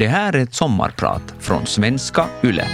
[0.00, 2.64] Det här är ett sommarprat från svenska YLE.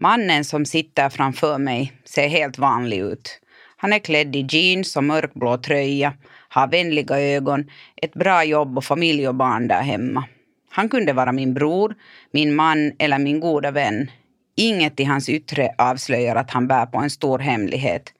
[0.00, 3.40] Mannen som sitter framför mig ser helt vanlig ut.
[3.76, 6.12] Han är klädd i jeans och mörkblå tröja,
[6.56, 7.70] har vänliga ögon,
[8.02, 10.24] ett bra jobb och familj och barn där hemma.
[10.70, 11.94] Han kunde vara min bror,
[12.30, 14.10] min man eller min goda vän.
[14.56, 18.12] Inget i hans yttre avslöjar att han bär på en stor hemlighet.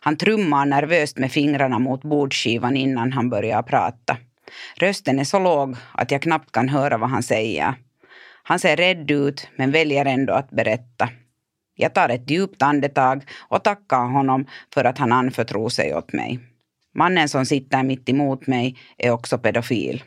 [0.00, 4.16] Han trummar nervöst med fingrarna mot bordskivan innan han börjar prata.
[4.76, 7.74] Rösten är så låg att jag knappt kan höra vad han säger.
[8.42, 11.08] Han ser rädd ut men väljer ändå att berätta.
[11.74, 16.51] Jag tar ett djupt andetag och tackar honom för att han anförtror sig åt mig.
[16.94, 20.04] Mannen som sitter mitt emot mig är också pedofil.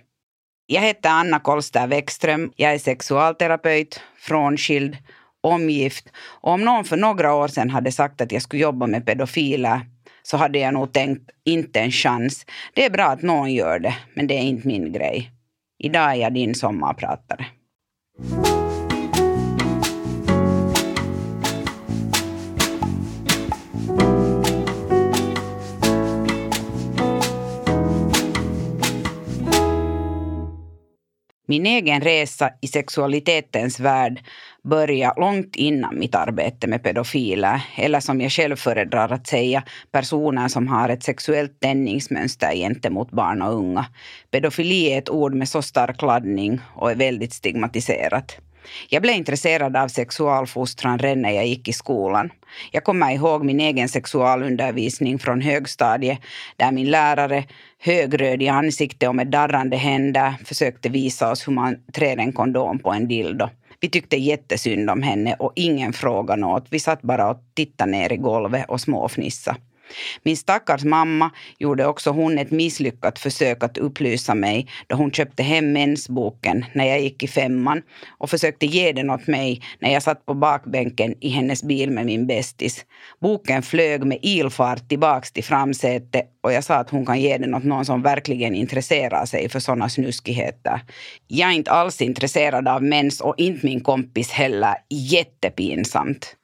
[0.67, 2.51] Jag heter Anna Kolster Wäckström.
[2.55, 4.97] Jag är sexualterapeut, frånskild,
[5.41, 6.09] omgift
[6.41, 9.81] och om någon för några år sedan hade sagt att jag skulle jobba med pedofiler
[10.23, 12.45] så hade jag nog tänkt inte en chans.
[12.73, 15.31] Det är bra att någon gör det, men det är inte min grej.
[15.79, 17.45] Idag är jag din sommarpratare.
[31.47, 34.23] Min egen resa i sexualitetens värld
[34.63, 40.47] började långt innan mitt arbete med pedofiler, eller som jag själv föredrar att säga, personer
[40.47, 43.85] som har ett sexuellt tändningsmönster gentemot barn och unga.
[44.31, 48.37] Pedofili är ett ord med så stark laddning och är väldigt stigmatiserat.
[48.89, 52.29] Jag blev intresserad av sexualfostran redan när jag gick i skolan.
[52.71, 56.19] Jag kommer ihåg min egen sexualundervisning från högstadiet
[56.57, 57.43] där min lärare,
[57.79, 62.79] högröd i ansiktet och med darrande händer, försökte visa oss hur man trär en kondom
[62.79, 63.49] på en dildo.
[63.79, 66.67] Vi tyckte jättesynd om henne och ingen frågade något.
[66.69, 69.57] Vi satt bara och tittade ner i golvet och småfnissade.
[70.23, 75.43] Min stackars mamma gjorde också hon ett misslyckat försök att upplysa mig då hon köpte
[75.43, 77.81] hem mensboken när jag gick i femman
[78.17, 82.05] och försökte ge den åt mig när jag satt på bakbänken i hennes bil med
[82.05, 82.85] min bästis.
[83.21, 87.55] Boken flög med ilfart tillbaks till framsätet och jag sa att hon kan ge den
[87.55, 90.81] åt någon som verkligen intresserar sig för sådana snuskigheter.
[91.27, 94.75] Jag är inte alls intresserad av mens och inte min kompis heller.
[94.89, 96.35] Jättepinsamt.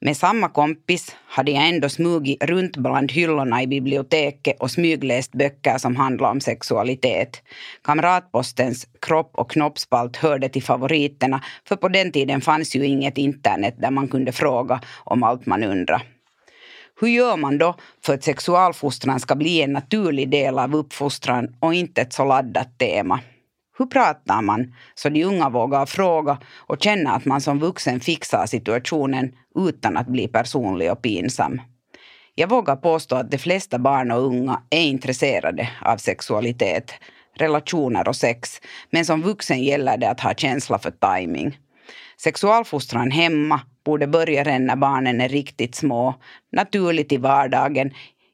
[0.00, 5.78] Med samma kompis hade jag ändå smugit runt bland hyllorna i biblioteket och smygläst böcker
[5.78, 7.42] som handlade om sexualitet.
[7.84, 13.74] Kamratpostens kropp och knoppspalt hörde till favoriterna för på den tiden fanns ju inget internet
[13.78, 16.02] där man kunde fråga om allt man undrade.
[17.00, 17.74] Hur gör man då
[18.04, 22.78] för att sexualfostran ska bli en naturlig del av uppfostran och inte ett så laddat
[22.78, 23.20] tema?
[23.78, 28.46] Hur pratar man så de unga vågar fråga och känna att man som vuxen fixar
[28.46, 31.60] situationen utan att bli personlig och pinsam?
[32.34, 36.92] Jag vågar påstå att de flesta barn och unga är intresserade av sexualitet,
[37.36, 38.60] relationer och sex,
[38.90, 41.58] men som vuxen gäller det att ha känsla för timing.
[42.20, 46.14] Sexualfostran hemma borde börja redan när barnen är riktigt små,
[46.52, 47.90] naturligt i vardagen,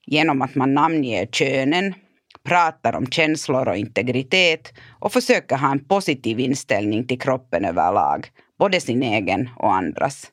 [0.06, 1.94] genom att man namnger könen,
[2.42, 8.26] pratar om känslor och integritet och försöker ha en positiv inställning till kroppen överlag,
[8.58, 10.30] både sin egen och andras.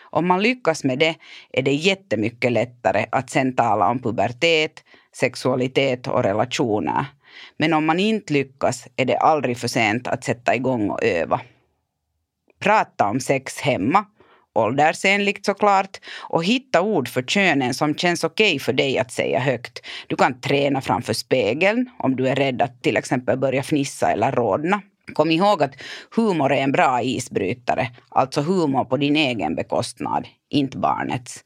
[0.00, 1.14] Om man lyckas med det
[1.52, 4.84] är det jättemycket lättare att sen tala om pubertet,
[5.16, 7.06] sexualitet och relationer.
[7.56, 11.40] Men om man inte lyckas är det aldrig för sent att sätta igång och öva.
[12.60, 14.04] Prata om sex hemma
[14.54, 19.38] åldersenligt såklart, och hitta ord för könen som känns okej okay för dig att säga
[19.38, 19.80] högt.
[20.06, 24.32] Du kan träna framför spegeln om du är rädd att till exempel börja fnissa eller
[24.32, 24.82] rodna.
[25.14, 25.74] Kom ihåg att
[26.16, 31.44] humor är en bra isbrytare, alltså humor på din egen bekostnad, inte barnets.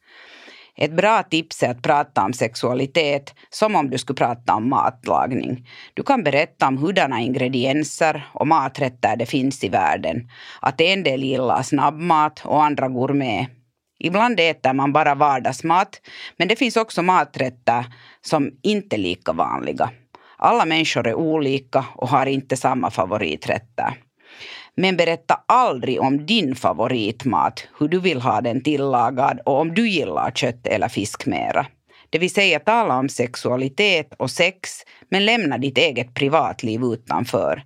[0.79, 5.69] Ett bra tips är att prata om sexualitet som om du skulle prata om matlagning.
[5.95, 10.28] Du kan berätta om hurdana ingredienser och maträtter det finns i världen.
[10.61, 13.49] Att en del gillar snabbmat och andra gourmet.
[13.99, 16.01] Ibland äter man bara vardagsmat,
[16.37, 17.84] men det finns också maträtter
[18.21, 19.91] som inte är lika vanliga.
[20.37, 23.95] Alla människor är olika och har inte samma favoriträtter.
[24.77, 29.89] Men berätta aldrig om din favoritmat, hur du vill ha den tillagad och om du
[29.89, 31.67] gillar kött eller fisk mera.
[32.11, 34.71] Det vill säga tala om sexualitet och sex,
[35.09, 37.63] men lämna ditt eget privatliv utanför.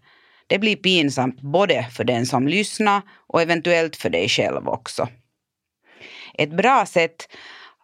[0.47, 5.09] Det blir pinsamt både för den som lyssnar och eventuellt för dig själv också.
[6.35, 7.29] Ett bra sätt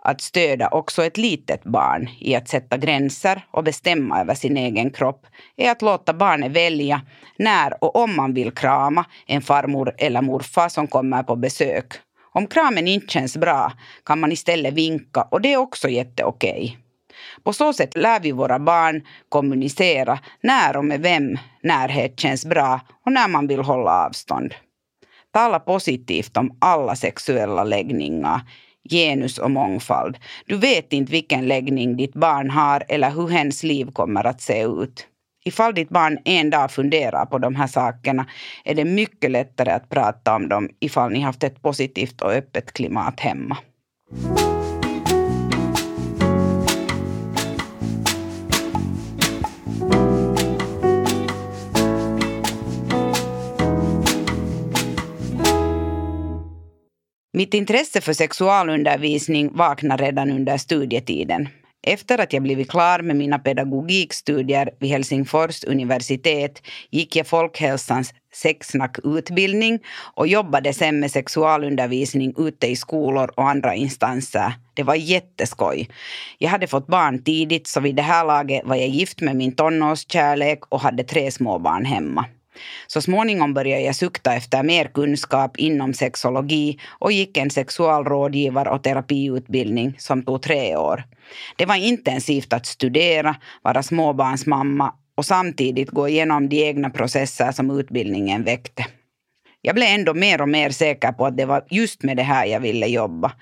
[0.07, 4.91] att stödja också ett litet barn i att sätta gränser och bestämma över sin egen
[4.91, 5.27] kropp
[5.57, 7.03] är att låta barnet välja
[7.39, 11.87] när och om man vill krama en farmor eller morfar som kommer på besök.
[12.33, 13.73] Om kramen inte känns bra
[14.05, 16.79] kan man istället vinka och det är också jätteokej.
[17.43, 22.81] På så sätt lär vi våra barn kommunicera när och med vem närhet känns bra
[23.07, 24.55] och när man vill hålla avstånd.
[25.33, 28.41] Tala positivt om alla sexuella läggningar,
[28.91, 30.17] genus och mångfald.
[30.47, 34.63] Du vet inte vilken läggning ditt barn har eller hur hens liv kommer att se
[34.63, 35.07] ut.
[35.45, 38.27] Ifall ditt barn en dag funderar på de här sakerna
[38.65, 42.73] är det mycket lättare att prata om dem ifall ni haft ett positivt och öppet
[42.73, 43.57] klimat hemma.
[57.37, 61.49] Mitt intresse för sexualundervisning vaknade redan under studietiden.
[61.87, 69.79] Efter att jag blivit klar med mina pedagogikstudier vid Helsingfors universitet gick jag folkhälsans sexsnackutbildning
[70.15, 74.53] och jobbade sen med sexualundervisning ute i skolor och andra instanser.
[74.75, 75.89] Det var jätteskoj.
[76.39, 79.53] Jag hade fått barn tidigt så vid det här laget var jag gift med min
[79.53, 82.25] tonårskärlek och hade tre småbarn hemma.
[82.87, 88.83] Så småningom började jag sukta efter mer kunskap inom sexologi och gick en sexualrådgivar och
[88.83, 91.05] terapiutbildning som tog tre år.
[91.57, 97.71] Det var intensivt att studera, vara småbarnsmamma och samtidigt gå igenom de egna processer som
[97.71, 98.87] utbildningen väckte.
[99.67, 102.47] Jag blev ändå mer och mer säker på att det var just med det här
[102.47, 103.33] jag ville jobba.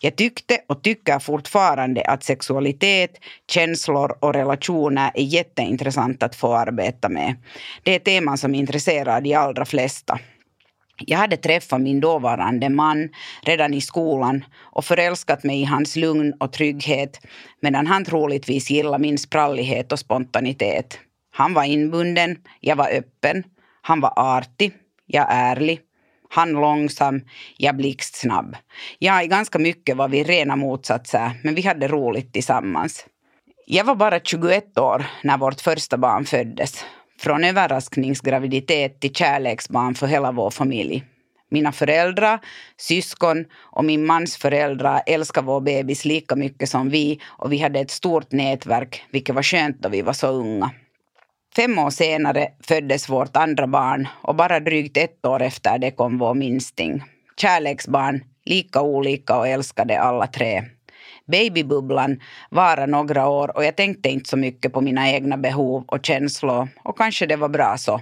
[0.00, 3.10] Jag tyckte och tycker fortfarande att sexualitet,
[3.50, 7.36] känslor och relationer är jätteintressant att få arbeta med.
[7.82, 10.18] Det är teman som intresserar de allra flesta.
[10.98, 13.08] Jag hade träffat min dåvarande man
[13.42, 17.20] redan i skolan och förälskat mig i hans lugn och trygghet
[17.60, 20.98] medan han troligtvis gillade min sprallighet och spontanitet.
[21.32, 23.44] Han var inbunden, jag var öppen,
[23.82, 24.72] han var artig,
[25.06, 25.80] jag är ärlig,
[26.28, 27.20] han långsam,
[27.56, 28.56] jag blixtsnabb.
[28.98, 33.06] Jag i ganska mycket var vi rena motsatser, men vi hade roligt tillsammans.
[33.66, 36.84] Jag var bara 21 år när vårt första barn föddes.
[37.18, 41.04] Från överraskningsgraviditet till kärleksbarn för hela vår familj.
[41.50, 42.38] Mina föräldrar,
[42.76, 47.80] syskon och min mans föräldrar älskar vår bebis lika mycket som vi och vi hade
[47.80, 50.70] ett stort nätverk, vilket var skönt då vi var så unga.
[51.56, 56.18] Fem år senare föddes vårt andra barn och bara drygt ett år efter det kom
[56.18, 57.02] vår minsting.
[57.36, 60.62] Kärleksbarn, lika olika och älskade alla tre.
[61.26, 62.20] Babybubblan
[62.50, 66.68] varade några år och jag tänkte inte så mycket på mina egna behov och känslor
[66.84, 68.00] och kanske det var bra så.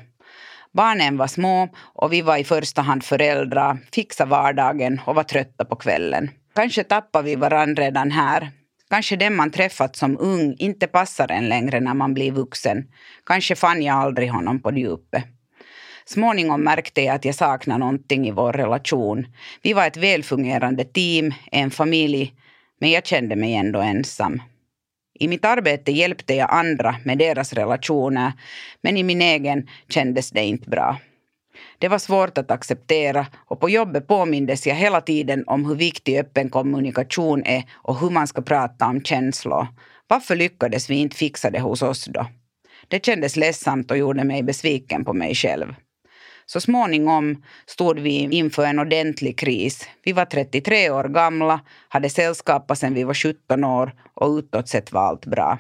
[0.73, 5.65] Barnen var små och vi var i första hand föräldrar, fixade vardagen och var trötta
[5.65, 6.31] på kvällen.
[6.55, 8.51] Kanske tappade vi varandra redan här
[8.91, 12.85] Kanske den man träffat som ung inte passar en längre när man blir vuxen.
[13.27, 15.25] Kanske fann jag aldrig honom på djupet.
[16.05, 19.27] Småningom märkte jag att jag saknade någonting i vår relation.
[19.63, 22.35] Vi var ett välfungerande team, en familj,
[22.81, 24.43] men jag kände mig ändå ensam.
[25.21, 28.33] I mitt arbete hjälpte jag andra med deras relationer,
[28.83, 30.99] men i min egen kändes det inte bra.
[31.79, 36.19] Det var svårt att acceptera och på jobbet påmindes jag hela tiden om hur viktig
[36.19, 39.67] öppen kommunikation är och hur man ska prata om känslor.
[40.09, 42.27] Varför lyckades vi inte fixa det hos oss då?
[42.89, 45.75] Det kändes ledsamt och gjorde mig besviken på mig själv.
[46.47, 49.89] Så småningom stod vi inför en ordentlig kris.
[50.05, 54.93] Vi var 33 år gamla, hade sällskapat sedan vi var 17 år och utåt sett
[54.93, 55.59] var allt bra.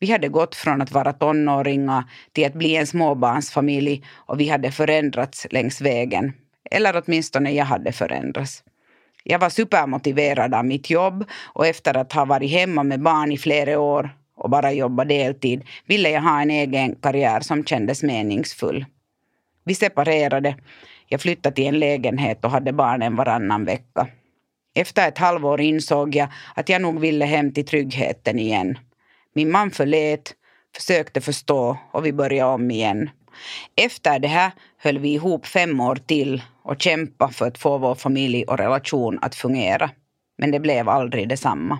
[0.00, 4.70] Vi hade gått från att vara tonåringar till att bli en småbarnsfamilj och vi hade
[4.70, 6.32] förändrats längs vägen.
[6.70, 8.64] Eller åtminstone jag hade förändrats.
[9.24, 13.38] Jag var supermotiverad av mitt jobb och efter att ha varit hemma med barn i
[13.38, 18.84] flera år och bara jobba deltid ville jag ha en egen karriär som kändes meningsfull.
[19.64, 20.56] Vi separerade.
[21.06, 24.06] Jag flyttade till en lägenhet och hade barnen varannan vecka.
[24.74, 28.78] Efter ett halvår insåg jag att jag nog ville hem till tryggheten igen.
[29.34, 30.34] Min man förlät,
[30.76, 33.10] försökte förstå och vi började om igen.
[33.76, 37.94] Efter det här höll vi ihop fem år till och kämpade för att få vår
[37.94, 39.90] familj och relation att fungera.
[40.38, 41.78] Men det blev aldrig detsamma.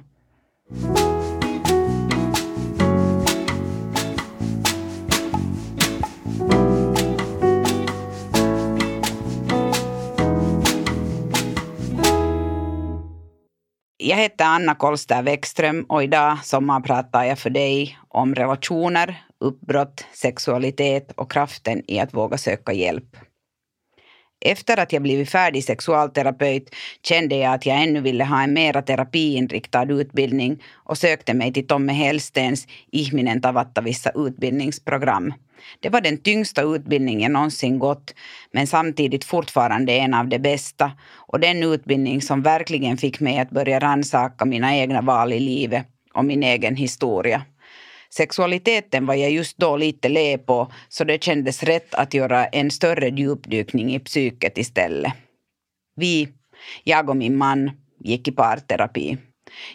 [14.09, 21.12] Jag heter Anna Kolster Wäckström och idag sommarpratar jag för dig om relationer, uppbrott, sexualitet
[21.12, 23.17] och kraften i att våga söka hjälp.
[24.45, 28.83] Efter att jag blivit färdig sexualterapeut kände jag att jag ännu ville ha en mera
[28.83, 35.33] terapiinriktad utbildning och sökte mig till Tomme Hellstens Ihminen tavattavissa utbildningsprogram.
[35.81, 38.15] Det var den tyngsta utbildning jag någonsin gått,
[38.53, 43.50] men samtidigt fortfarande en av de bästa och den utbildning som verkligen fick mig att
[43.50, 47.43] börja rannsaka mina egna val i livet och min egen historia.
[48.11, 52.71] Sexualiteten var jag just då lite le på så det kändes rätt att göra en
[52.71, 55.12] större djupdykning i psyket istället.
[55.97, 56.29] Vi,
[56.85, 59.19] jag och min man, gick i parterapi.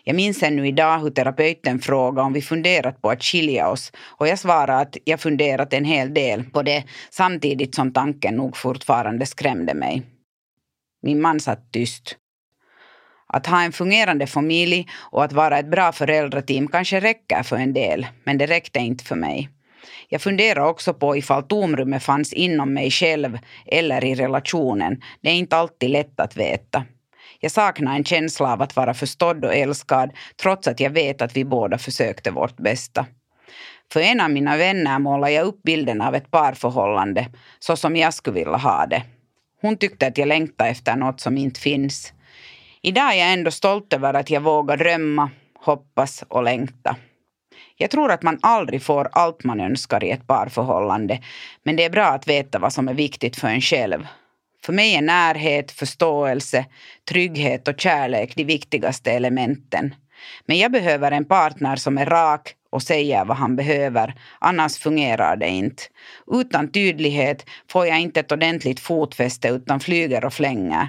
[0.04, 4.28] Jag minns ännu idag hur terapeuten frågade om vi funderat på att skilja oss och
[4.28, 9.26] jag svarade att jag funderat en hel del på det samtidigt som tanken nog fortfarande
[9.26, 10.04] skrämde mig.
[11.02, 12.18] Min man satt tyst.
[13.28, 17.74] Att ha en fungerande familj och att vara ett bra föräldrateam kanske räcker för en
[17.74, 19.50] del, men det räckte inte för mig.
[20.10, 25.02] Jag funderar också på ifall tomrummet fanns inom mig själv eller i relationen.
[25.22, 26.86] Det är inte alltid lätt att veta.
[27.44, 31.38] Jag saknar en känsla av att vara förstådd och älskad trots att jag vet att
[31.38, 33.06] vi båda försökte vårt bästa.
[33.94, 37.28] För en av mina vänner målade jag upp bilden av ett parförhållande
[37.60, 39.04] så som jag skulle vilja ha det.
[39.62, 42.14] Hon tyckte att jag längtade efter något som inte finns.
[42.82, 46.96] Idag är jag ändå stolt över att jag vågar drömma, hoppas och längta.
[47.76, 51.20] Jag tror att man aldrig får allt man önskar i ett parförhållande,
[51.64, 54.08] men det är bra att veta vad som är viktigt för en själv.
[54.66, 56.66] För mig är närhet, förståelse,
[57.10, 59.96] trygghet och kärlek de viktigaste elementen.
[60.46, 65.36] Men jag behöver en partner som är rak och säger vad han behöver, annars fungerar
[65.36, 65.84] det inte.
[66.32, 70.88] Utan tydlighet får jag inte ett ordentligt fotfäste utan flyger och flänger.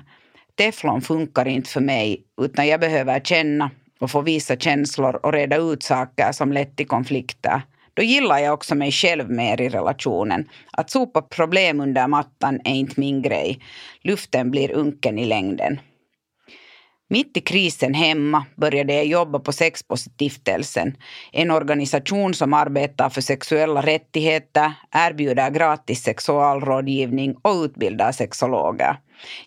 [0.57, 5.57] Teflon funkar inte för mig, utan jag behöver känna och få visa känslor och reda
[5.57, 7.62] ut saker som lett till konflikter.
[7.95, 10.49] Då gillar jag också mig själv mer i relationen.
[10.73, 13.59] Att sopa problem under mattan är inte min grej.
[14.03, 15.81] Luften blir unken i längden.
[17.09, 20.97] Mitt i krisen hemma började jag jobba på Sexpositivtelsen,
[21.33, 28.97] en organisation som arbetar för sexuella rättigheter, erbjuder gratis sexualrådgivning och utbildar sexologer.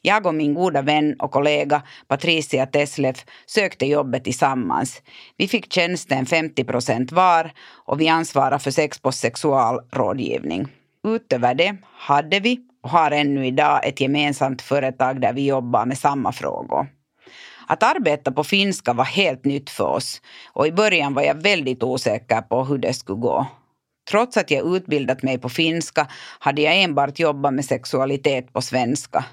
[0.02, 5.02] Jag och min goda vän och kollega Patricia Teslef sökte jobbet tillsammans.
[5.38, 7.52] Vi fick tjänsten 50 procent var
[7.86, 10.68] och vi ansvarar för Sexpos sexualrådgivning.
[11.08, 15.98] Utöver det hade vi och har ännu idag ett gemensamt företag där vi jobbar med
[15.98, 16.97] samma frågor.
[17.68, 20.22] Att arbeta på finska var helt nytt för oss
[20.54, 23.48] och i början var jag väldigt osäker på hur det skulle gå.
[24.10, 26.08] Trots att jag utbildat mig på finska
[26.40, 29.26] hade jag enbart jobbat med sexualitet på svenska.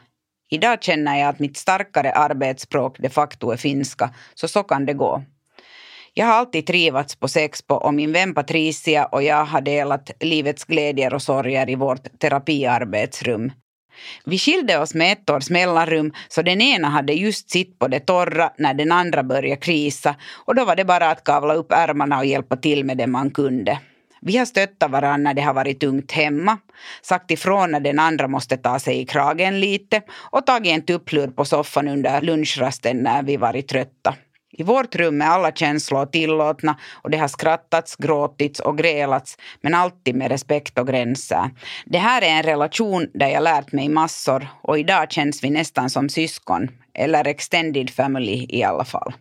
[0.51, 4.95] Idag känner jag att mitt starkare arbetsspråk de facto är finska, så så kan det
[4.95, 5.23] gå.
[6.15, 10.65] Jag har alltid trivats på Sexpo och min vän Patricia och jag har delat livets
[10.65, 13.53] glädjer och sorger i vårt terapiarbetsrum.
[14.25, 18.01] Vi skilde oss med ett års mellanrum så den ena hade just sitt på det
[18.01, 22.19] torra när den andra började krisa och då var det bara att kavla upp ärmarna
[22.19, 23.79] och hjälpa till med det man kunde.
[24.27, 26.59] Vi har stöttat varandra när det har varit tungt hemma,
[27.03, 31.27] sagt ifrån när den andra måste ta sig i kragen lite och tagit en tupplur
[31.29, 34.15] på soffan under lunchrasten när vi varit trötta.
[34.59, 39.75] I vårt rum är alla känslor tillåtna och det har skrattats, gråtits och grälats, men
[39.75, 41.51] alltid med respekt och gränser.
[41.85, 45.91] Det här är en relation där jag lärt mig massor och idag känns vi nästan
[45.91, 49.13] som syskon, eller extended family i alla fall.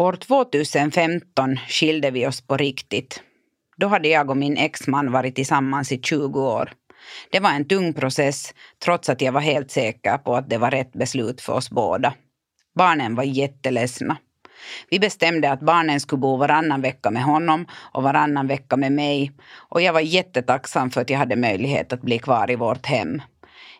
[0.00, 3.22] År 2015 skilde vi oss på riktigt.
[3.76, 6.72] Då hade jag och min exman varit tillsammans i 20 år.
[7.30, 8.54] Det var en tung process,
[8.84, 12.14] trots att jag var helt säker på att det var rätt beslut för oss båda.
[12.74, 14.16] Barnen var jätteledsna.
[14.90, 19.32] Vi bestämde att barnen skulle bo varannan vecka med honom och varannan vecka med mig
[19.52, 23.22] och jag var jättetacksam för att jag hade möjlighet att bli kvar i vårt hem.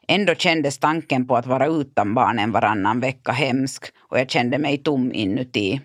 [0.09, 4.79] Ändå kändes tanken på att vara utan barnen varannan vecka hemsk och jag kände mig
[4.79, 5.81] tom inuti.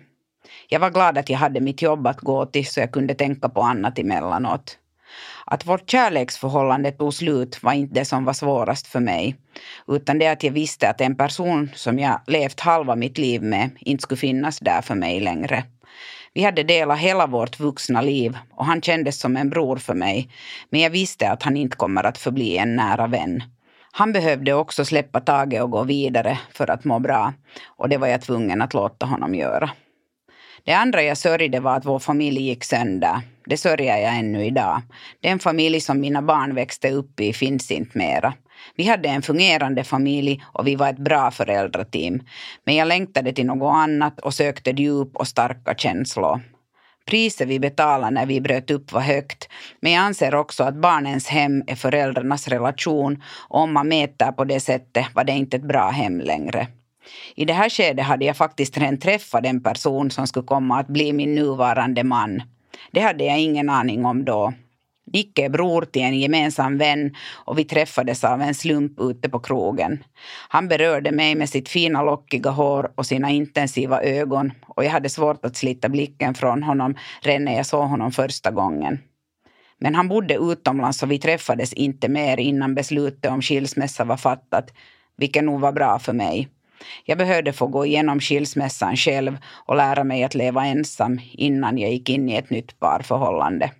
[0.68, 3.48] Jag var glad att jag hade mitt jobb att gå till så jag kunde tänka
[3.48, 4.78] på annat emellanåt.
[5.44, 9.36] Att vårt kärleksförhållande tog slut var inte det som var svårast för mig,
[9.88, 13.70] utan det att jag visste att en person som jag levt halva mitt liv med
[13.80, 15.64] inte skulle finnas där för mig längre.
[16.34, 20.30] Vi hade delat hela vårt vuxna liv och han kändes som en bror för mig,
[20.70, 23.42] men jag visste att han inte kommer att förbli en nära vän.
[23.92, 27.32] Han behövde också släppa taget och gå vidare för att må bra
[27.66, 29.70] och det var jag tvungen att låta honom göra.
[30.66, 33.20] Det andra jag sörjde var att vår familj gick sönder.
[33.46, 34.82] Det sörjer jag ännu idag.
[35.20, 38.34] Den familj som mina barn växte upp i finns inte mera.
[38.76, 42.20] Vi hade en fungerande familj och vi var ett bra föräldrateam.
[42.64, 46.40] Men jag längtade till något annat och sökte djup och starka känslor.
[47.06, 49.48] Priset vi betalade när vi bröt upp var högt,
[49.80, 54.44] men jag anser också att barnens hem är föräldrarnas relation och om man mäter på
[54.44, 56.66] det sättet var det inte ett bra hem längre.
[57.34, 60.88] I det här skedet hade jag faktiskt redan träffat den person som skulle komma att
[60.88, 62.42] bli min nuvarande man.
[62.90, 64.52] Det hade jag ingen aning om då.
[65.12, 69.38] Nicke är bror till en gemensam vän och vi träffades av en slump ute på
[69.38, 70.04] krogen.
[70.48, 75.08] Han berörde mig med sitt fina lockiga hår och sina intensiva ögon och jag hade
[75.08, 78.98] svårt att slita blicken från honom redan när jag såg honom första gången.
[79.78, 84.70] Men han bodde utomlands och vi träffades inte mer innan beslutet om skilsmässa var fattat,
[85.16, 86.48] vilket nog var bra för mig.
[87.04, 91.90] Jag behövde få gå igenom skilsmässan själv och lära mig att leva ensam innan jag
[91.90, 93.70] gick in i ett nytt parförhållande.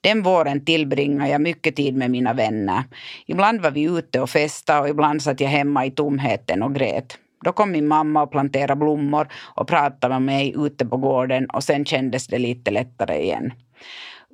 [0.00, 2.84] Den våren tillbringade jag mycket tid med mina vänner.
[3.26, 7.18] Ibland var vi ute och festade och ibland satt jag hemma i tomheten och grät.
[7.44, 11.64] Då kom min mamma och planterade blommor och pratade med mig ute på gården och
[11.64, 13.52] sen kändes det lite lättare igen.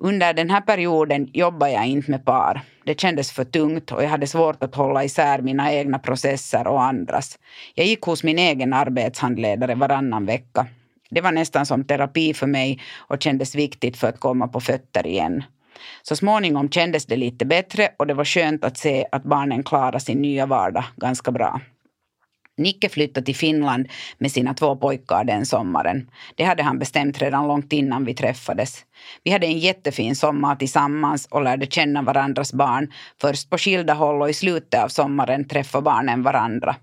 [0.04, 2.60] Under den här perioden jobbade jag inte med par.
[2.84, 6.82] Det kändes för tungt och jag hade svårt att hålla isär mina egna processer och
[6.82, 7.38] andras.
[7.74, 10.66] Jag gick hos min egen arbetshandledare varannan vecka.
[11.10, 15.06] Det var nästan som terapi för mig och kändes viktigt för att komma på fötter
[15.06, 15.44] igen.
[16.02, 20.00] Så småningom kändes det lite bättre och det var skönt att se att barnen klarade
[20.00, 21.60] sin nya vardag ganska bra.
[22.56, 26.10] Nicke flyttade till Finland med sina två pojkar den sommaren.
[26.34, 28.84] Det hade han bestämt redan långt innan vi träffades.
[29.24, 32.92] Vi hade en jättefin sommar tillsammans och lärde känna varandras barn.
[33.20, 36.76] Först på skilda håll och i slutet av sommaren träffade barnen varandra.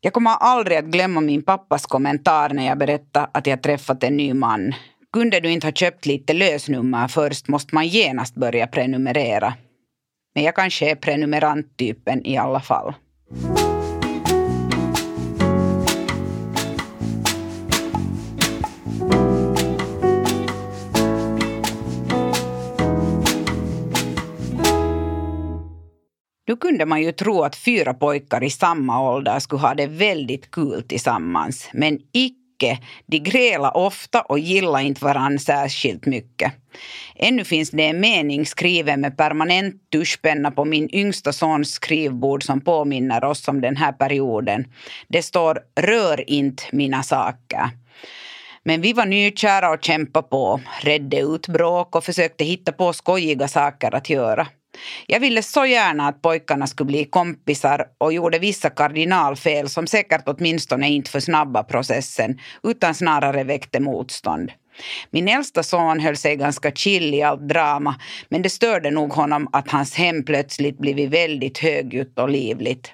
[0.00, 4.16] Jag kommer aldrig att glömma min pappas kommentar när jag berättade att jag träffat en
[4.16, 4.74] ny man.
[5.12, 9.54] Kunde du inte ha köpt lite lösnummer först måste man genast börja prenumerera.
[10.34, 12.94] Men jag kanske är prenumeranttypen i alla fall.
[26.46, 30.50] Nu kunde man ju tro att fyra pojkar i samma ålder skulle ha det väldigt
[30.50, 31.68] kul tillsammans.
[31.72, 32.78] Men icke.
[33.06, 36.52] De gräla ofta och gillar inte varann särskilt mycket.
[37.16, 42.60] Ännu finns det en mening skriven med permanent tuschpenna på min yngsta sons skrivbord som
[42.60, 44.64] påminner oss om den här perioden.
[45.08, 47.70] Det står Rör inte mina saker.
[48.64, 53.48] Men vi var nykära och kämpade på, redde ut bråk och försökte hitta på skojiga
[53.48, 54.46] saker att göra.
[55.06, 60.22] Jag ville så gärna att pojkarna skulle bli kompisar och gjorde vissa kardinalfel som säkert
[60.26, 64.52] åtminstone inte för snabba processen utan snarare väckte motstånd.
[65.10, 67.94] Min äldsta son höll sig ganska chill i allt drama
[68.28, 72.92] men det störde nog honom att hans hem plötsligt blivit väldigt högljutt och livligt.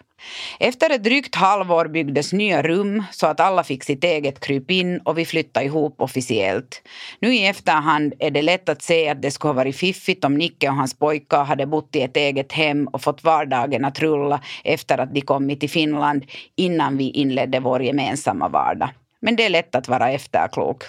[0.61, 5.18] Efter ett drygt halvår byggdes nya rum så att alla fick sitt eget krypin och
[5.18, 6.83] vi flyttade ihop officiellt.
[7.20, 10.35] Nu i efterhand är det lätt att se att det skulle ha varit fiffigt om
[10.35, 14.40] Nicke och hans pojkar hade bott i ett eget hem och fått vardagen att rulla
[14.64, 16.24] efter att de kommit till Finland
[16.57, 18.90] innan vi inledde vår gemensamma vardag.
[19.20, 20.83] Men det är lätt att vara efterklok.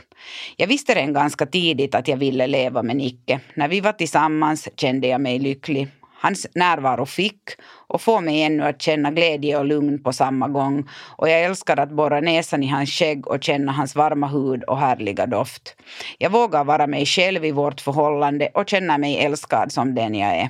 [0.58, 3.40] Jag visste redan ganska tidigt att jag ville leva med Nicke.
[3.54, 5.88] När vi var tillsammans kände jag mig lycklig
[6.22, 7.42] Hans närvaro fick
[7.88, 11.78] och får mig ännu att känna glädje och lugn på samma gång och jag älskar
[11.78, 15.76] att borra näsan i hans skägg och känna hans varma hud och härliga doft.
[16.18, 20.36] Jag vågar vara mig själv i vårt förhållande och känner mig älskad som den jag
[20.36, 20.50] är.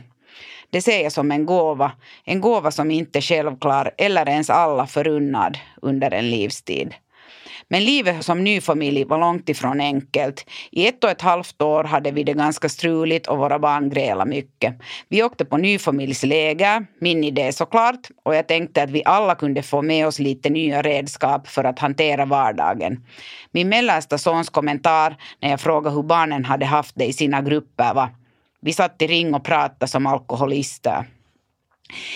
[0.69, 1.91] Det ser jag som en gåva,
[2.25, 6.93] en gåva som inte är självklar eller ens alla förunnad under en livstid.
[7.71, 10.45] Men livet som nyfamilj var långt ifrån enkelt.
[10.71, 14.29] I ett och ett halvt år hade vi det ganska struligt och våra barn grälade
[14.29, 14.75] mycket.
[15.07, 19.81] Vi åkte på nyfamiljsläger, min idé såklart, och jag tänkte att vi alla kunde få
[19.81, 23.05] med oss lite nya redskap för att hantera vardagen.
[23.51, 27.93] Min mellersta sons kommentar när jag frågade hur barnen hade haft det i sina grupper
[27.93, 28.09] var
[28.61, 31.05] vi satt i ring och pratade som alkoholister.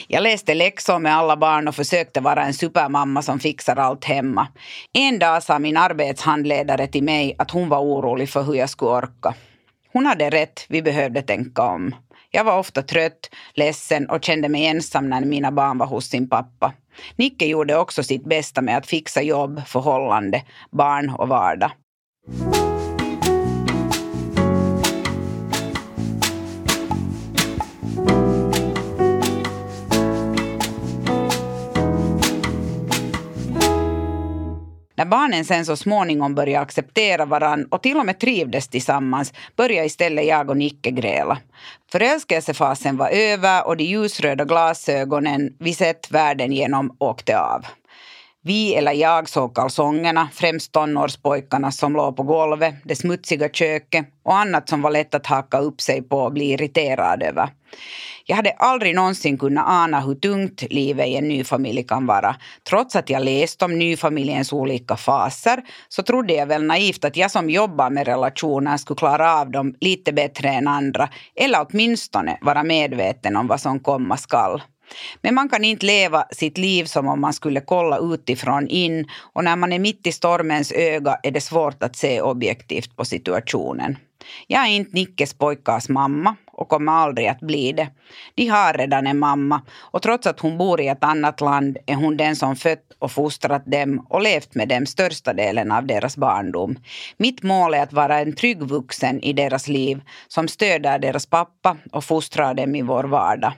[0.07, 4.47] Jag läste läxor med alla barn och försökte vara en supermamma som fixar allt hemma.
[4.93, 8.91] En dag sa min arbetshandledare till mig att hon var orolig för hur jag skulle
[8.91, 9.33] orka.
[9.93, 11.95] Hon hade rätt, vi behövde tänka om.
[12.31, 16.29] Jag var ofta trött, ledsen och kände mig ensam när mina barn var hos sin
[16.29, 16.73] pappa.
[17.15, 21.71] Nicke gjorde också sitt bästa med att fixa jobb, förhållande, barn och vardag.
[35.03, 39.85] När barnen sen så småningom började acceptera varann och till och med trivdes tillsammans började
[39.85, 41.37] istället jag och Nicke gräla.
[41.91, 47.65] Förälskelsefasen var över och de ljusröda glasögonen vi sett världen genom åkte av.
[48.45, 54.37] Vi eller jag såg kalsongerna, främst tonårspojkarna som låg på golvet, det smutsiga köket och
[54.37, 57.49] annat som var lätt att haka upp sig på och bli irriterad över.
[58.25, 62.35] Jag hade aldrig någonsin kunnat ana hur tungt livet i en ny familj kan vara.
[62.69, 67.31] Trots att jag läst om nyfamiljens olika faser så trodde jag väl naivt att jag
[67.31, 72.63] som jobbar med relationer skulle klara av dem lite bättre än andra eller åtminstone vara
[72.63, 74.61] medveten om vad som komma skall.
[75.21, 79.43] Men man kan inte leva sitt liv som om man skulle kolla utifrån in och
[79.43, 83.97] när man är mitt i stormens öga är det svårt att se objektivt på situationen.
[84.47, 87.87] Jag är inte Nickes pojkars mamma och kommer aldrig att bli det.
[88.35, 91.95] De har redan en mamma och trots att hon bor i ett annat land är
[91.95, 96.17] hon den som fött och fostrat dem och levt med dem största delen av deras
[96.17, 96.79] barndom.
[97.17, 101.77] Mitt mål är att vara en trygg vuxen i deras liv som stöder deras pappa
[101.91, 103.53] och fostrar dem i vår vardag.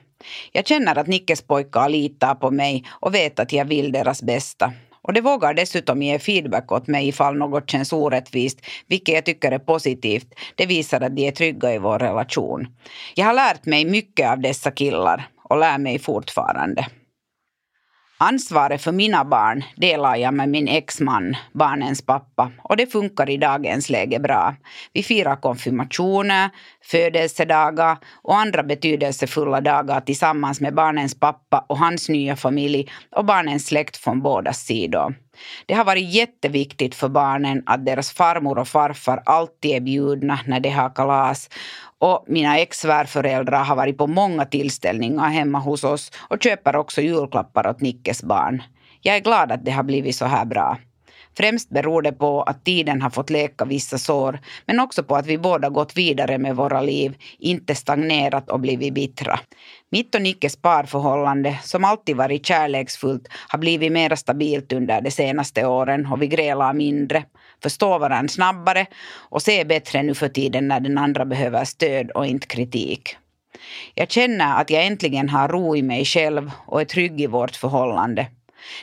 [0.52, 4.74] Jag känner att Nickes pojkar litar på mig och vet att jag vill deras bästa.
[5.02, 9.52] Och de vågar dessutom ge feedback åt mig ifall något känns orättvist, vilket jag tycker
[9.52, 10.28] är positivt.
[10.56, 12.68] Det visar att de är trygga i vår relation.
[13.16, 16.88] Jag har lärt mig mycket av dessa killar och lär mig fortfarande.
[18.18, 23.38] Ansvaret för mina barn delar jag med min exman, barnens pappa, och det funkar i
[23.38, 24.56] dagens läge bra.
[24.94, 26.50] Vi firar konfirmationer,
[26.84, 33.66] födelsedagar och andra betydelsefulla dagar tillsammans med barnens pappa och hans nya familj och barnens
[33.66, 35.16] släkt från båda sidor.
[35.66, 40.60] Det har varit jätteviktigt för barnen att deras farmor och farfar alltid är bjudna när
[40.60, 41.50] de har kalas
[42.00, 47.68] och mina ex-svärföräldrar har varit på många tillställningar hemma hos oss och köper också julklappar
[47.68, 48.64] åt Nickes barn.
[49.02, 50.78] Jag är glad att det har blivit så här bra.
[51.38, 55.26] Främst beror det på att tiden har fått läka vissa sår, men också på att
[55.26, 59.40] vi båda gått vidare med våra liv, inte stagnerat och blivit bittra.
[59.92, 65.66] Mitt och Nickes parförhållande, som alltid varit kärleksfullt, har blivit mer stabilt under de senaste
[65.66, 67.24] åren och vi grälar mindre,
[67.64, 72.26] förstår varandra snabbare och ser bättre nu för tiden när den andra behöver stöd och
[72.26, 73.18] inte kritik.
[73.94, 77.56] Jag känner att jag äntligen har ro i mig själv och är trygg i vårt
[77.56, 78.28] förhållande.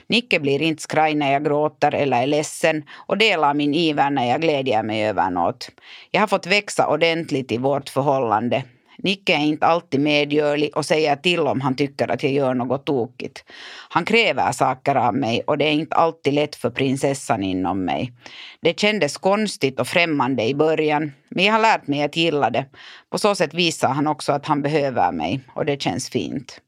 [0.07, 4.29] Nicke blir inte skraj när jag gråter eller är ledsen och delar min iver när
[4.29, 5.69] jag glädjer mig över något.
[6.11, 8.65] Jag har fått växa ordentligt i vårt förhållande.
[9.03, 12.87] Nicke är inte alltid medgörlig och säger till om han tycker att jag gör något
[12.87, 13.45] tokigt.
[13.89, 18.13] Han kräver saker av mig och det är inte alltid lätt för prinsessan inom mig.
[18.61, 22.67] Det kändes konstigt och främmande i början, men jag har lärt mig att gilla det.
[23.11, 26.61] På så sätt visar han också att han behöver mig och det känns fint.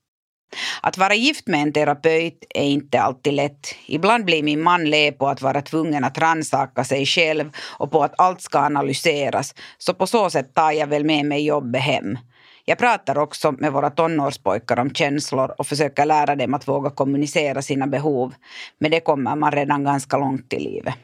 [0.82, 3.74] Att vara gift med en terapeut är inte alltid lätt.
[3.86, 8.02] Ibland blir min man le på att vara tvungen att rannsaka sig själv och på
[8.02, 12.18] att allt ska analyseras, så på så sätt tar jag väl med mig jobbet hem.
[12.64, 17.62] Jag pratar också med våra tonårspojkar om känslor och försöker lära dem att våga kommunicera
[17.62, 18.34] sina behov.
[18.78, 20.94] Men det kommer man redan ganska långt i livet.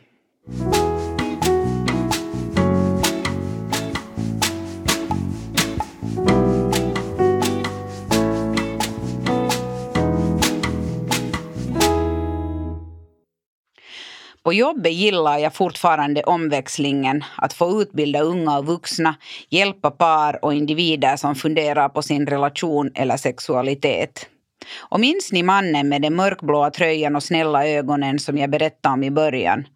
[14.50, 19.14] På jobbet gillar jag fortfarande omväxlingen, att få utbilda unga och vuxna,
[19.48, 24.26] hjälpa par och individer som funderar på sin relation eller sexualitet.
[24.78, 29.04] Och minns ni mannen med den mörkblåa tröjan och snälla ögonen som jag berättade om
[29.04, 29.66] i början?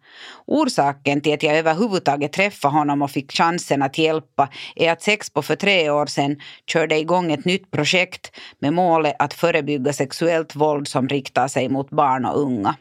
[0.45, 5.41] Orsaken till att jag överhuvudtaget träffade honom och fick chansen att hjälpa är att Sexpo
[5.41, 6.39] för tre år sedan
[6.71, 11.89] körde igång ett nytt projekt med målet att förebygga sexuellt våld som riktar sig mot
[11.89, 12.75] barn och unga.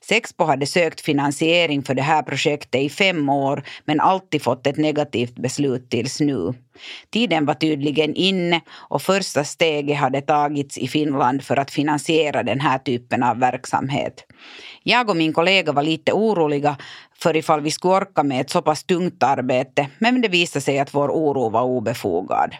[0.00, 4.76] Sexpo hade sökt finansiering för det här projektet i fem år men alltid fått ett
[4.76, 6.54] negativt beslut tills nu.
[7.10, 12.60] Tiden var tydligen inne och första steget hade tagits i Finland för att finansiera den
[12.60, 14.24] här typen av verksamhet.
[14.82, 16.76] Jag och min kollega var lite oroliga
[17.14, 20.78] för ifall vi skulle orka med ett så pass tungt arbete men det visade sig
[20.78, 22.54] att vår oro var obefogad.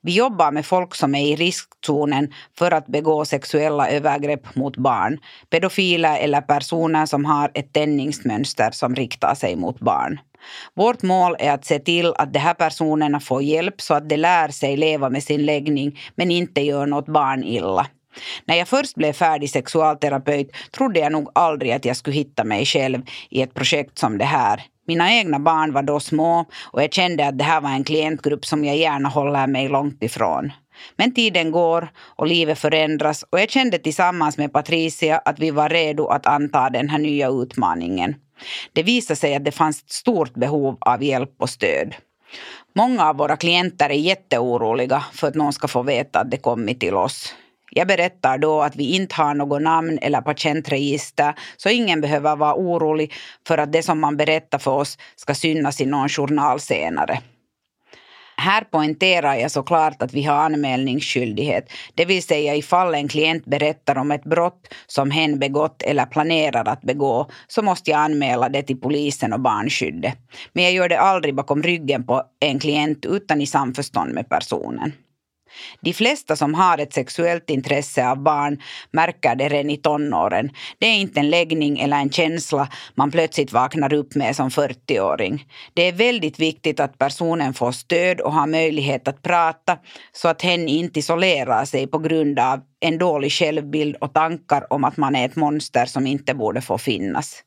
[0.00, 5.18] Vi jobbar med folk som är i riskzonen för att begå sexuella övergrepp mot barn,
[5.50, 10.20] pedofiler eller personer som har ett tändningsmönster som riktar sig mot barn.
[10.74, 14.16] Vårt mål är att se till att de här personerna får hjälp så att de
[14.16, 17.86] lär sig leva med sin läggning men inte gör något barn illa.
[18.44, 22.66] När jag först blev färdig sexualterapeut trodde jag nog aldrig att jag skulle hitta mig
[22.66, 24.62] själv i ett projekt som det här.
[24.86, 28.44] Mina egna barn var då små och jag kände att det här var en klientgrupp
[28.44, 30.52] som jag gärna håller mig långt ifrån.
[30.96, 35.68] Men tiden går och livet förändras och jag kände tillsammans med Patricia att vi var
[35.68, 38.14] redo att anta den här nya utmaningen.
[38.72, 41.94] Det visade sig att det fanns ett stort behov av hjälp och stöd.
[42.74, 46.80] Många av våra klienter är jätteoroliga för att någon ska få veta att de kommit
[46.80, 47.34] till oss.
[47.74, 52.54] Jag berättar då att vi inte har något namn eller patientregister så ingen behöver vara
[52.54, 53.12] orolig
[53.46, 57.18] för att det som man berättar för oss ska synas i någon journal senare.
[58.36, 63.98] Här poängterar jag såklart att vi har anmälningsskyldighet, det vill säga ifall en klient berättar
[63.98, 68.62] om ett brott som hen begått eller planerar att begå så måste jag anmäla det
[68.62, 70.18] till polisen och barnskyddet.
[70.52, 74.92] Men jag gör det aldrig bakom ryggen på en klient utan i samförstånd med personen.
[75.80, 80.50] De flesta som har ett sexuellt intresse av barn märker det redan i tonåren.
[80.78, 85.46] Det är inte en läggning eller en känsla man plötsligt vaknar upp med som 40-åring.
[85.74, 89.78] Det är väldigt viktigt att personen får stöd och har möjlighet att prata
[90.12, 94.84] så att hen inte isolerar sig på grund av en dålig självbild och tankar om
[94.84, 97.42] att man är ett monster som inte borde få finnas.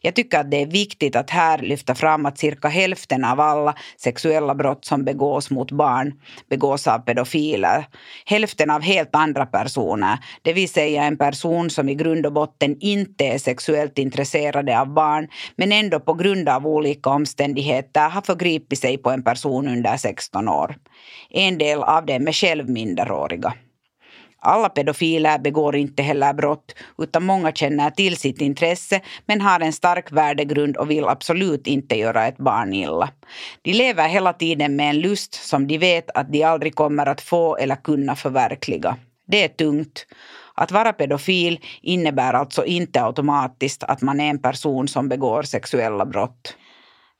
[0.00, 3.74] Jag tycker att det är viktigt att här lyfta fram att cirka hälften av alla
[3.96, 6.12] sexuella brott som begås mot barn
[6.50, 7.86] begås av pedofiler.
[8.24, 12.76] Hälften av helt andra personer, det vill säga en person som i grund och botten
[12.80, 18.78] inte är sexuellt intresserade av barn men ändå på grund av olika omständigheter har förgripit
[18.78, 20.76] sig på en person under 16 år.
[21.30, 23.54] En del av dem är själv minderåriga.
[24.40, 29.72] Alla pedofiler begår inte heller brott utan många känner till sitt intresse men har en
[29.72, 33.10] stark värdegrund och vill absolut inte göra ett barn illa.
[33.62, 37.20] De lever hela tiden med en lust som de vet att de aldrig kommer att
[37.20, 38.96] få eller kunna förverkliga.
[39.26, 40.06] Det är tungt.
[40.54, 46.06] Att vara pedofil innebär alltså inte automatiskt att man är en person som begår sexuella
[46.06, 46.56] brott.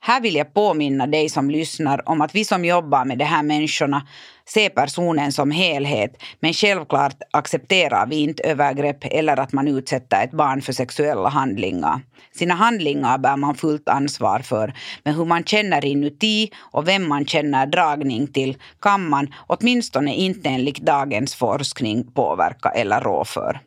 [0.01, 3.43] Här vill jag påminna dig som lyssnar om att vi som jobbar med de här
[3.43, 4.07] människorna
[4.49, 10.31] ser personen som helhet men självklart accepterar vi inte övergrepp eller att man utsätter ett
[10.31, 12.01] barn för sexuella handlingar.
[12.31, 17.25] Sina handlingar bär man fullt ansvar för men hur man känner inuti och vem man
[17.25, 23.59] känner dragning till kan man åtminstone inte enligt dagens forskning påverka eller rå för.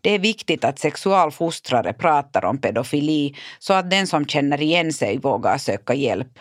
[0.00, 5.18] Det är viktigt att sexualfostrare pratar om pedofili så att den som känner igen sig
[5.18, 6.38] vågar söka hjälp.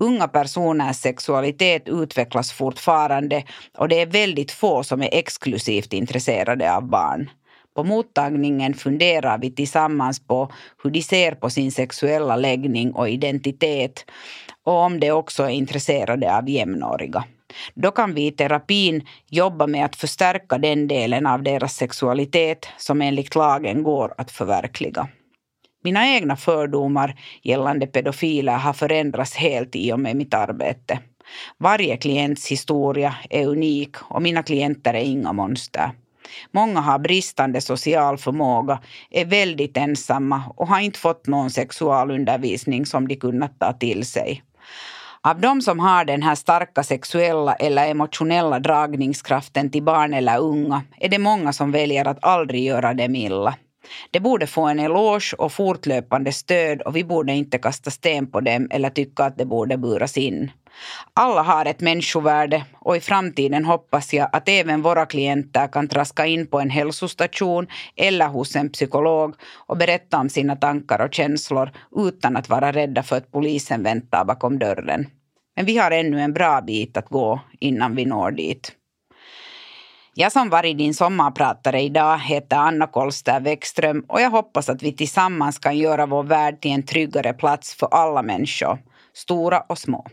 [0.00, 3.44] Unga personers sexualitet utvecklas fortfarande
[3.78, 7.30] och det är väldigt få som är exklusivt intresserade av barn.
[7.74, 14.04] På mottagningen funderar vi tillsammans på hur de ser på sin sexuella läggning och identitet
[14.64, 17.24] och om de också är intresserade av jämnåriga.
[17.74, 23.02] Då kan vi i terapin jobba med att förstärka den delen av deras sexualitet som
[23.02, 25.08] enligt lagen går att förverkliga.
[25.84, 30.98] Mina egna fördomar gällande pedofiler har förändrats helt i och med mitt arbete.
[31.58, 35.90] Varje klients historia är unik och mina klienter är inga monster.
[36.50, 43.08] Många har bristande social förmåga, är väldigt ensamma och har inte fått någon sexualundervisning som
[43.08, 44.42] de kunnat ta till sig.
[45.26, 50.82] Av de som har den här starka sexuella eller emotionella dragningskraften till barn eller unga
[51.00, 53.54] är det många som väljer att aldrig göra dem illa.
[54.10, 58.40] De borde få en eloge och fortlöpande stöd och vi borde inte kasta sten på
[58.40, 60.50] dem eller tycka att de borde buras in.
[61.14, 66.26] Alla har ett människovärde och i framtiden hoppas jag att även våra klienter kan traska
[66.26, 69.34] in på en hälsostation eller hos en psykolog
[69.66, 74.24] och berätta om sina tankar och känslor utan att vara rädda för att polisen väntar
[74.24, 75.06] bakom dörren.
[75.56, 78.72] Men vi har ännu en bra bit att gå innan vi når dit.
[80.14, 84.92] Jag som varit din sommarpratare idag heter Anna Kolster Wäckström och jag hoppas att vi
[84.92, 88.78] tillsammans kan göra vår värld till en tryggare plats för alla människor,
[89.14, 90.06] stora och små.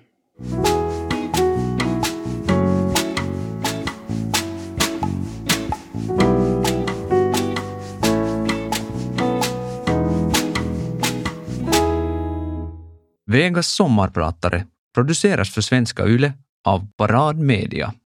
[13.26, 17.94] Vegas sommarpratare produceras för Svenska Yle av Parad Media.